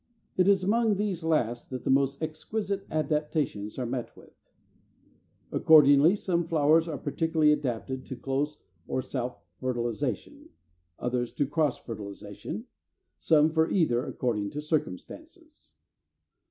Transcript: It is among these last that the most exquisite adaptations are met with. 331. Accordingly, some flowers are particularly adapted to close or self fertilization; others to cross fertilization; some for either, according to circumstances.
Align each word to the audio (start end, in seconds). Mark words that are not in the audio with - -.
It 0.35 0.47
is 0.47 0.63
among 0.63 0.95
these 0.95 1.23
last 1.23 1.69
that 1.69 1.83
the 1.83 1.91
most 1.91 2.23
exquisite 2.23 2.87
adaptations 2.89 3.77
are 3.77 3.85
met 3.85 4.07
with. 4.17 4.33
331. 5.51 5.61
Accordingly, 5.61 6.15
some 6.15 6.47
flowers 6.47 6.87
are 6.87 6.97
particularly 6.97 7.51
adapted 7.51 8.03
to 8.07 8.15
close 8.15 8.57
or 8.87 9.03
self 9.03 9.37
fertilization; 9.59 10.49
others 10.97 11.31
to 11.33 11.45
cross 11.45 11.77
fertilization; 11.77 12.65
some 13.19 13.51
for 13.51 13.69
either, 13.69 14.03
according 14.03 14.49
to 14.49 14.59
circumstances. 14.63 15.75